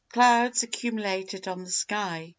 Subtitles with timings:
[0.09, 2.29] Clouds accumulated on the sky.